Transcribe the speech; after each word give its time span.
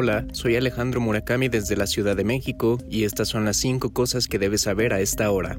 Hola, 0.00 0.24
soy 0.30 0.54
Alejandro 0.54 1.00
Murakami 1.00 1.48
desde 1.48 1.74
la 1.74 1.88
Ciudad 1.88 2.14
de 2.14 2.22
México 2.22 2.78
y 2.88 3.02
estas 3.02 3.26
son 3.26 3.44
las 3.44 3.56
5 3.56 3.92
cosas 3.92 4.28
que 4.28 4.38
debes 4.38 4.60
saber 4.60 4.92
a 4.92 5.00
esta 5.00 5.28
hora. 5.32 5.58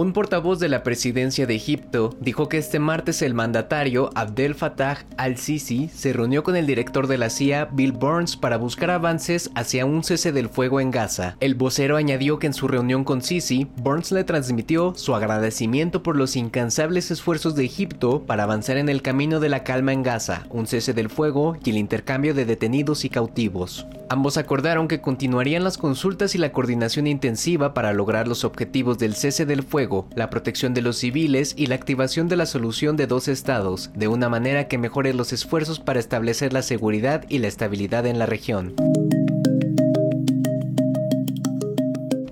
Un 0.00 0.14
portavoz 0.14 0.58
de 0.58 0.70
la 0.70 0.82
presidencia 0.82 1.46
de 1.46 1.54
Egipto 1.54 2.16
dijo 2.20 2.48
que 2.48 2.56
este 2.56 2.78
martes 2.78 3.20
el 3.20 3.34
mandatario 3.34 4.08
Abdel 4.14 4.54
Fattah 4.54 5.04
al-Sisi 5.18 5.90
se 5.94 6.14
reunió 6.14 6.42
con 6.42 6.56
el 6.56 6.66
director 6.66 7.06
de 7.06 7.18
la 7.18 7.28
CIA, 7.28 7.66
Bill 7.66 7.92
Burns, 7.92 8.34
para 8.34 8.56
buscar 8.56 8.90
avances 8.90 9.50
hacia 9.54 9.84
un 9.84 10.02
cese 10.02 10.32
del 10.32 10.48
fuego 10.48 10.80
en 10.80 10.90
Gaza. 10.90 11.36
El 11.40 11.54
vocero 11.54 11.98
añadió 11.98 12.38
que 12.38 12.46
en 12.46 12.54
su 12.54 12.66
reunión 12.66 13.04
con 13.04 13.20
Sisi, 13.20 13.66
Burns 13.76 14.10
le 14.10 14.24
transmitió 14.24 14.94
su 14.96 15.14
agradecimiento 15.14 16.02
por 16.02 16.16
los 16.16 16.34
incansables 16.34 17.10
esfuerzos 17.10 17.54
de 17.54 17.66
Egipto 17.66 18.24
para 18.24 18.44
avanzar 18.44 18.78
en 18.78 18.88
el 18.88 19.02
camino 19.02 19.38
de 19.38 19.50
la 19.50 19.64
calma 19.64 19.92
en 19.92 20.02
Gaza, 20.02 20.46
un 20.48 20.66
cese 20.66 20.94
del 20.94 21.10
fuego 21.10 21.58
y 21.62 21.68
el 21.68 21.76
intercambio 21.76 22.32
de 22.32 22.46
detenidos 22.46 23.04
y 23.04 23.10
cautivos. 23.10 23.86
Ambos 24.12 24.38
acordaron 24.38 24.88
que 24.88 25.00
continuarían 25.00 25.62
las 25.62 25.78
consultas 25.78 26.34
y 26.34 26.38
la 26.38 26.50
coordinación 26.50 27.06
intensiva 27.06 27.74
para 27.74 27.92
lograr 27.92 28.26
los 28.26 28.42
objetivos 28.42 28.98
del 28.98 29.14
cese 29.14 29.46
del 29.46 29.62
fuego, 29.62 29.89
la 30.14 30.30
protección 30.30 30.74
de 30.74 30.82
los 30.82 30.98
civiles 30.98 31.54
y 31.56 31.66
la 31.66 31.74
activación 31.74 32.28
de 32.28 32.36
la 32.36 32.46
solución 32.46 32.96
de 32.96 33.06
dos 33.06 33.28
estados, 33.28 33.90
de 33.94 34.08
una 34.08 34.28
manera 34.28 34.68
que 34.68 34.78
mejore 34.78 35.12
los 35.14 35.32
esfuerzos 35.32 35.80
para 35.80 36.00
establecer 36.00 36.52
la 36.52 36.62
seguridad 36.62 37.24
y 37.28 37.38
la 37.38 37.48
estabilidad 37.48 38.06
en 38.06 38.18
la 38.18 38.26
región. 38.26 38.74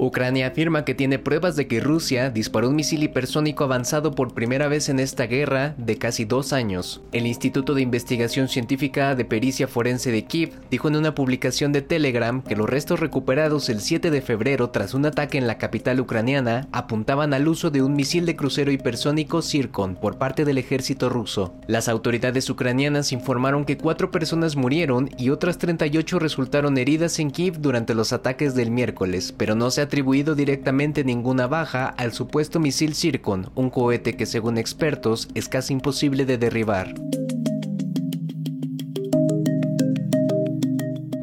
Ucrania 0.08 0.48
afirma 0.48 0.84
que 0.84 0.94
tiene 0.94 1.18
pruebas 1.18 1.54
de 1.54 1.66
que 1.66 1.80
Rusia 1.80 2.30
disparó 2.30 2.70
un 2.70 2.76
misil 2.76 3.02
hipersónico 3.02 3.64
avanzado 3.64 4.12
por 4.12 4.32
primera 4.32 4.66
vez 4.66 4.88
en 4.88 5.00
esta 5.00 5.26
guerra 5.26 5.74
de 5.76 5.98
casi 5.98 6.24
dos 6.24 6.52
años. 6.52 7.02
El 7.12 7.26
Instituto 7.26 7.74
de 7.74 7.82
Investigación 7.82 8.48
Científica 8.48 9.14
de 9.14 9.26
Pericia 9.26 9.68
Forense 9.68 10.10
de 10.10 10.24
Kiev 10.24 10.52
dijo 10.70 10.88
en 10.88 10.96
una 10.96 11.14
publicación 11.14 11.72
de 11.72 11.82
Telegram 11.82 12.42
que 12.42 12.56
los 12.56 12.68
restos 12.68 13.00
recuperados 13.00 13.68
el 13.68 13.80
7 13.80 14.10
de 14.10 14.22
febrero 14.22 14.70
tras 14.70 14.94
un 14.94 15.04
ataque 15.04 15.36
en 15.36 15.46
la 15.46 15.58
capital 15.58 16.00
ucraniana 16.00 16.68
apuntaban 16.72 17.34
al 17.34 17.46
uso 17.46 17.70
de 17.70 17.82
un 17.82 17.94
misil 17.94 18.24
de 18.24 18.34
crucero 18.34 18.72
hipersónico 18.72 19.42
Zircon 19.42 19.94
por 19.94 20.16
parte 20.16 20.46
del 20.46 20.56
ejército 20.56 21.10
ruso. 21.10 21.54
Las 21.66 21.88
autoridades 21.88 22.48
ucranianas 22.48 23.12
informaron 23.12 23.66
que 23.66 23.76
cuatro 23.76 24.10
personas 24.10 24.56
murieron 24.56 25.10
y 25.18 25.28
otras 25.28 25.58
38 25.58 26.18
resultaron 26.18 26.78
heridas 26.78 27.18
en 27.18 27.30
Kiev 27.30 27.60
durante 27.60 27.94
los 27.94 28.14
ataques 28.14 28.54
del 28.54 28.70
miércoles, 28.70 29.34
pero 29.36 29.54
no 29.54 29.70
se 29.70 29.82
atribuido 29.98 30.36
directamente 30.36 31.02
ninguna 31.02 31.48
baja 31.48 31.88
al 31.88 32.12
supuesto 32.12 32.60
misil 32.60 32.94
Zircon, 32.94 33.50
un 33.56 33.68
cohete 33.68 34.14
que 34.14 34.26
según 34.26 34.56
expertos 34.56 35.26
es 35.34 35.48
casi 35.48 35.72
imposible 35.72 36.24
de 36.24 36.38
derribar. 36.38 36.94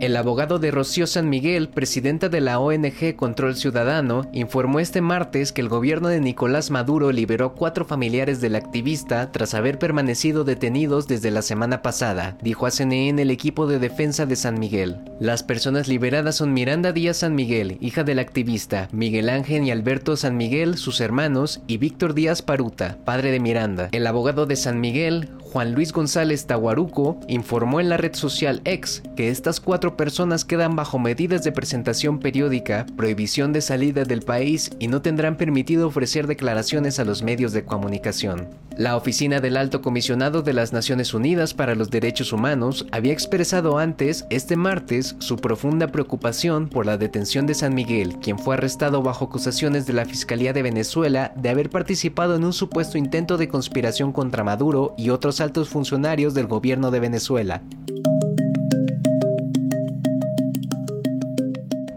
El 0.05 0.17
abogado 0.17 0.59
de 0.59 0.69
Rocío 0.69 1.07
San 1.07 1.29
Miguel, 1.29 1.67
presidenta 1.67 2.29
de 2.29 2.39
la 2.39 2.59
ONG 2.59 3.15
Control 3.15 3.55
Ciudadano, 3.55 4.29
informó 4.33 4.79
este 4.79 5.01
martes 5.01 5.51
que 5.51 5.61
el 5.61 5.67
gobierno 5.67 6.09
de 6.09 6.21
Nicolás 6.21 6.69
Maduro 6.69 7.11
liberó 7.11 7.55
cuatro 7.55 7.85
familiares 7.85 8.39
del 8.39 8.55
activista 8.55 9.31
tras 9.31 9.55
haber 9.55 9.79
permanecido 9.79 10.43
detenidos 10.43 11.07
desde 11.07 11.31
la 11.31 11.41
semana 11.41 11.81
pasada, 11.81 12.37
dijo 12.43 12.67
a 12.67 12.69
CNN 12.69 13.19
el 13.19 13.31
equipo 13.31 13.65
de 13.65 13.79
defensa 13.79 14.27
de 14.27 14.35
San 14.35 14.59
Miguel. 14.59 14.97
Las 15.19 15.41
personas 15.41 15.87
liberadas 15.87 16.35
son 16.35 16.53
Miranda 16.53 16.91
Díaz 16.91 17.17
San 17.17 17.33
Miguel, 17.33 17.79
hija 17.81 18.03
del 18.03 18.19
activista, 18.19 18.89
Miguel 18.91 19.27
Ángel 19.27 19.63
y 19.63 19.71
Alberto 19.71 20.17
San 20.17 20.37
Miguel, 20.37 20.77
sus 20.77 21.01
hermanos, 21.01 21.61
y 21.65 21.77
Víctor 21.77 22.13
Díaz 22.13 22.43
Paruta, 22.43 22.99
padre 23.05 23.31
de 23.31 23.39
Miranda. 23.39 23.89
El 23.91 24.05
abogado 24.05 24.45
de 24.45 24.55
San 24.55 24.79
Miguel, 24.79 25.29
Juan 25.55 25.73
Luis 25.73 25.93
González 25.93 26.45
Tahuaruco, 26.45 27.17
informó 27.27 27.79
en 27.79 27.87
la 27.87 27.97
red 27.97 28.13
social 28.13 28.61
X 28.65 29.01
que 29.15 29.29
estas 29.29 29.61
cuatro 29.61 29.94
personas 29.95 30.45
quedan 30.45 30.75
bajo 30.75 30.99
medidas 30.99 31.43
de 31.43 31.51
presentación 31.51 32.19
periódica, 32.19 32.85
prohibición 32.95 33.53
de 33.53 33.61
salida 33.61 34.03
del 34.03 34.21
país 34.21 34.71
y 34.79 34.87
no 34.87 35.01
tendrán 35.01 35.37
permitido 35.37 35.87
ofrecer 35.87 36.27
declaraciones 36.27 36.99
a 36.99 37.05
los 37.05 37.23
medios 37.23 37.51
de 37.51 37.65
comunicación. 37.65 38.47
La 38.77 38.97
oficina 38.97 39.39
del 39.39 39.57
Alto 39.57 39.81
Comisionado 39.81 40.41
de 40.41 40.53
las 40.53 40.73
Naciones 40.73 41.13
Unidas 41.13 41.53
para 41.53 41.75
los 41.75 41.89
Derechos 41.89 42.33
Humanos 42.33 42.85
había 42.91 43.13
expresado 43.13 43.77
antes, 43.77 44.25
este 44.29 44.55
martes, 44.55 45.15
su 45.19 45.37
profunda 45.37 45.87
preocupación 45.87 46.67
por 46.67 46.85
la 46.85 46.97
detención 46.97 47.45
de 47.45 47.53
San 47.53 47.73
Miguel, 47.73 48.17
quien 48.21 48.37
fue 48.37 48.55
arrestado 48.55 49.01
bajo 49.01 49.25
acusaciones 49.25 49.85
de 49.85 49.93
la 49.93 50.05
Fiscalía 50.05 50.53
de 50.53 50.61
Venezuela 50.61 51.33
de 51.37 51.49
haber 51.49 51.69
participado 51.69 52.35
en 52.35 52.43
un 52.43 52.53
supuesto 52.53 52.97
intento 52.97 53.37
de 53.37 53.47
conspiración 53.47 54.11
contra 54.11 54.43
Maduro 54.43 54.93
y 54.97 55.09
otros 55.09 55.39
altos 55.39 55.69
funcionarios 55.69 56.33
del 56.33 56.47
gobierno 56.47 56.91
de 56.91 56.99
Venezuela. 56.99 57.61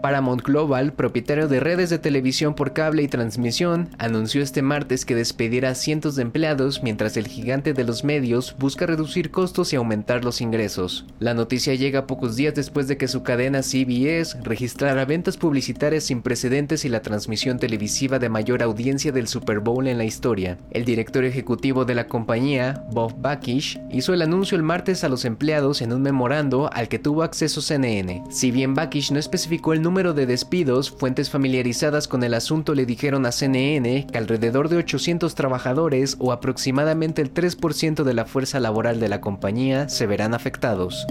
Paramount 0.09 0.41
Global, 0.41 0.93
propietario 0.93 1.47
de 1.47 1.59
redes 1.59 1.91
de 1.91 1.99
televisión 1.99 2.55
por 2.55 2.73
cable 2.73 3.03
y 3.03 3.07
transmisión, 3.07 3.89
anunció 3.99 4.41
este 4.41 4.63
martes 4.63 5.05
que 5.05 5.13
despedirá 5.13 5.75
cientos 5.75 6.15
de 6.15 6.23
empleados 6.23 6.81
mientras 6.81 7.15
el 7.15 7.27
gigante 7.27 7.73
de 7.73 7.83
los 7.83 8.03
medios 8.03 8.55
busca 8.57 8.87
reducir 8.87 9.29
costos 9.29 9.71
y 9.71 9.75
aumentar 9.75 10.25
los 10.25 10.41
ingresos. 10.41 11.05
La 11.19 11.35
noticia 11.35 11.75
llega 11.75 12.07
pocos 12.07 12.35
días 12.35 12.55
después 12.55 12.87
de 12.87 12.97
que 12.97 13.07
su 13.07 13.21
cadena 13.21 13.61
CBS 13.61 14.41
registrara 14.41 15.05
ventas 15.05 15.37
publicitarias 15.37 16.05
sin 16.05 16.23
precedentes 16.23 16.85
y 16.85 16.89
la 16.89 17.03
transmisión 17.03 17.59
televisiva 17.59 18.17
de 18.17 18.29
mayor 18.29 18.63
audiencia 18.63 19.11
del 19.11 19.27
Super 19.27 19.59
Bowl 19.59 19.87
en 19.87 19.99
la 19.99 20.05
historia. 20.05 20.57
El 20.71 20.85
director 20.85 21.23
ejecutivo 21.23 21.85
de 21.85 21.93
la 21.93 22.07
compañía, 22.07 22.83
Bob 22.91 23.13
Bakish, 23.21 23.79
hizo 23.91 24.15
el 24.15 24.23
anuncio 24.23 24.57
el 24.57 24.63
martes 24.63 25.03
a 25.03 25.09
los 25.09 25.23
empleados 25.23 25.83
en 25.83 25.93
un 25.93 26.01
memorando 26.01 26.67
al 26.73 26.87
que 26.87 26.97
tuvo 26.97 27.21
acceso 27.21 27.61
CNN. 27.61 28.23
Si 28.31 28.49
bien 28.49 28.73
Bakish 28.73 29.11
no 29.11 29.19
especificó 29.19 29.73
el 29.73 29.83
número 29.83 29.98
de 29.99 30.25
despidos, 30.25 30.91
fuentes 30.91 31.29
familiarizadas 31.29 32.07
con 32.07 32.23
el 32.23 32.33
asunto 32.33 32.73
le 32.73 32.85
dijeron 32.85 33.25
a 33.25 33.33
CNN 33.33 34.07
que 34.07 34.17
alrededor 34.17 34.69
de 34.69 34.77
800 34.77 35.35
trabajadores 35.35 36.15
o 36.19 36.31
aproximadamente 36.31 37.21
el 37.21 37.33
3% 37.33 38.03
de 38.03 38.13
la 38.13 38.23
fuerza 38.23 38.61
laboral 38.61 39.01
de 39.01 39.09
la 39.09 39.19
compañía 39.19 39.89
se 39.89 40.07
verán 40.07 40.33
afectados. 40.33 41.05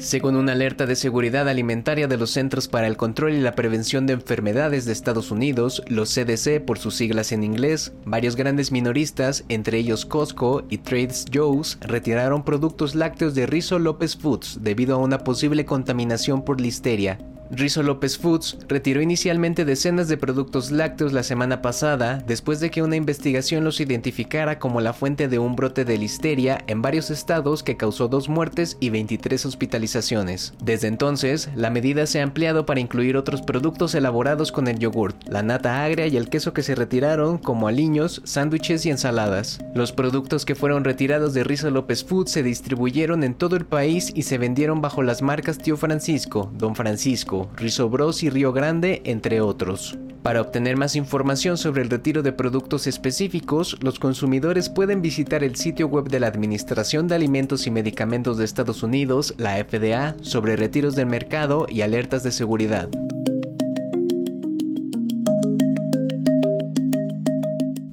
Según 0.00 0.36
una 0.36 0.52
alerta 0.52 0.86
de 0.86 0.96
seguridad 0.96 1.46
alimentaria 1.46 2.08
de 2.08 2.16
los 2.16 2.30
Centros 2.30 2.68
para 2.68 2.86
el 2.86 2.96
Control 2.96 3.34
y 3.34 3.40
la 3.40 3.52
Prevención 3.52 4.06
de 4.06 4.14
Enfermedades 4.14 4.86
de 4.86 4.92
Estados 4.92 5.30
Unidos, 5.30 5.82
los 5.88 6.14
CDC 6.14 6.64
por 6.64 6.78
sus 6.78 6.94
siglas 6.94 7.32
en 7.32 7.44
inglés, 7.44 7.92
varios 8.06 8.34
grandes 8.34 8.72
minoristas, 8.72 9.44
entre 9.50 9.76
ellos 9.76 10.06
Costco 10.06 10.64
y 10.70 10.78
Trades 10.78 11.26
Joe's, 11.32 11.76
retiraron 11.82 12.46
productos 12.46 12.94
lácteos 12.94 13.34
de 13.34 13.44
Rizzo 13.44 13.78
López 13.78 14.16
Foods 14.16 14.60
debido 14.62 14.94
a 14.94 14.98
una 14.98 15.18
posible 15.18 15.66
contaminación 15.66 16.46
por 16.46 16.62
listeria, 16.62 17.18
Rizzo 17.52 17.82
López 17.82 18.16
Foods 18.16 18.58
retiró 18.68 19.02
inicialmente 19.02 19.64
decenas 19.64 20.06
de 20.06 20.16
productos 20.16 20.70
lácteos 20.70 21.12
la 21.12 21.24
semana 21.24 21.62
pasada 21.62 22.22
después 22.24 22.60
de 22.60 22.70
que 22.70 22.82
una 22.82 22.94
investigación 22.94 23.64
los 23.64 23.80
identificara 23.80 24.60
como 24.60 24.80
la 24.80 24.92
fuente 24.92 25.26
de 25.26 25.40
un 25.40 25.56
brote 25.56 25.84
de 25.84 25.98
listeria 25.98 26.62
en 26.68 26.80
varios 26.80 27.10
estados 27.10 27.64
que 27.64 27.76
causó 27.76 28.06
dos 28.06 28.28
muertes 28.28 28.76
y 28.78 28.90
23 28.90 29.46
hospitalizaciones. 29.46 30.54
Desde 30.62 30.86
entonces, 30.86 31.48
la 31.56 31.70
medida 31.70 32.06
se 32.06 32.20
ha 32.20 32.22
ampliado 32.22 32.66
para 32.66 32.80
incluir 32.80 33.16
otros 33.16 33.42
productos 33.42 33.96
elaborados 33.96 34.52
con 34.52 34.68
el 34.68 34.78
yogurt, 34.78 35.16
la 35.28 35.42
nata 35.42 35.82
agria 35.82 36.06
y 36.06 36.16
el 36.16 36.28
queso 36.28 36.52
que 36.52 36.62
se 36.62 36.76
retiraron 36.76 37.38
como 37.38 37.66
aliños, 37.66 38.22
sándwiches 38.24 38.86
y 38.86 38.90
ensaladas. 38.90 39.58
Los 39.74 39.90
productos 39.90 40.44
que 40.44 40.54
fueron 40.54 40.84
retirados 40.84 41.34
de 41.34 41.42
Rizzo 41.42 41.70
López 41.70 42.04
Foods 42.04 42.30
se 42.30 42.44
distribuyeron 42.44 43.24
en 43.24 43.34
todo 43.34 43.56
el 43.56 43.66
país 43.66 44.12
y 44.14 44.22
se 44.22 44.38
vendieron 44.38 44.80
bajo 44.80 45.02
las 45.02 45.20
marcas 45.20 45.58
Tío 45.58 45.76
Francisco, 45.76 46.50
Don 46.56 46.76
Francisco, 46.76 47.39
Rizzo 47.56 47.88
Bros 47.88 48.22
y 48.22 48.30
Río 48.30 48.52
Grande, 48.52 49.00
entre 49.04 49.40
otros. 49.40 49.96
Para 50.22 50.42
obtener 50.42 50.76
más 50.76 50.96
información 50.96 51.56
sobre 51.56 51.80
el 51.80 51.88
retiro 51.88 52.22
de 52.22 52.32
productos 52.32 52.86
específicos, 52.86 53.78
los 53.80 53.98
consumidores 53.98 54.68
pueden 54.68 55.00
visitar 55.00 55.42
el 55.42 55.56
sitio 55.56 55.86
web 55.86 56.08
de 56.08 56.20
la 56.20 56.26
Administración 56.26 57.08
de 57.08 57.14
Alimentos 57.14 57.66
y 57.66 57.70
Medicamentos 57.70 58.36
de 58.36 58.44
Estados 58.44 58.82
Unidos, 58.82 59.34
la 59.38 59.56
FDA, 59.56 60.14
sobre 60.20 60.56
retiros 60.56 60.94
del 60.94 61.06
mercado 61.06 61.66
y 61.70 61.80
alertas 61.80 62.22
de 62.22 62.32
seguridad. 62.32 62.90